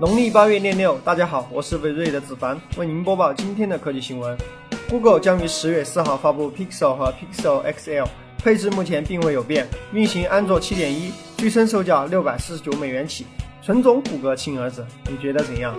[0.00, 4.38] 农历八月廿六，大家好，我是伟瑞的子凡，为您播报今天的科技新闻。
[4.88, 8.06] Google 将于十月四号发布 Pixel 和 Pixel XL，
[8.38, 13.26] 配置目前并未有变，运行安卓七点一，据称售价六百四十九美元起，
[13.60, 15.76] 纯种谷歌亲儿子，你觉得怎样？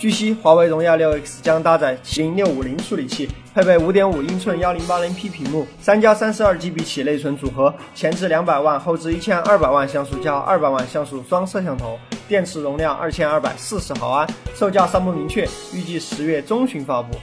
[0.00, 11.98] 据悉，华为荣耀 6X 将搭载麒麟650处理器，配备5.5英寸 1080p 屏幕，三加 32GB 起内存组合，前置200万，后置1200万像素加200万像素双摄像头，
[12.28, 17.16] 电池容量二千二百四十毫安，售价尚不明确，预计十月中旬发布。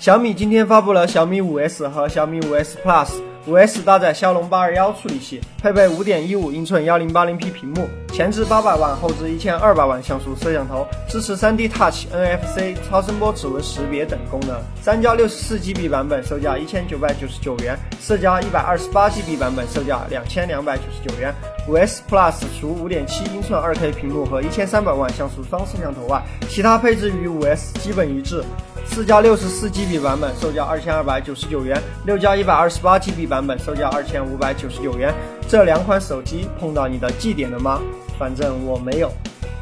[0.00, 3.08] 小米今天发布了小米 5S 和小米 5S Plus。
[3.46, 14.60] 五 S 搭载骁龙八二幺处理器，配备五点一五英寸幺零八零 P 屏幕，前置八百万，后置一千二百万像素摄像头，支持三 D Touch、NFC、超声波指纹识别等功能。
[14.82, 21.32] 三加六十四 GB 版本售价一千九百九十九元，四加一百二十八 GB 版本售价两千两百九十九元。
[21.68, 28.42] 五 S Plus 除五点七英寸二 K 屏幕和一千三百万像素双摄像头外，其他配置与五 S 基本一致。
[28.90, 35.14] 四加六十四 GB 版本售价二千二百九十九元，六加一百二十八 GB 版本售价二千五百九十九元。
[35.48, 37.80] 这两款手机碰到你的绩点了吗？
[38.18, 39.10] 反正我没有。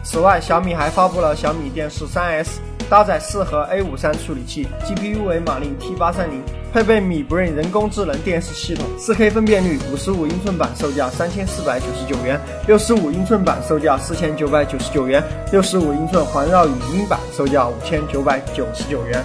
[0.03, 6.43] 此外，小米还发布了小米电视三 S 搭载四核 A 五三处理器，GPU 为马令 T 八三零。
[6.73, 19.25] 配备米 Brain 人工智能电视系统，4K 分辨率，五十五英寸版售价三千四百九十九元，六十五英寸版售价四千九百九十九元，六十五英寸环绕语音版售价五千九百九十九元。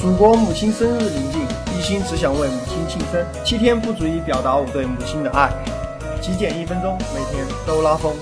[0.00, 1.42] 祖国母亲生日临近，
[1.76, 5.50] 一心只想为母亲庆生，七天不足以表达我对母亲的爱，
[6.22, 8.14] 极简一分钟，每天都拉风。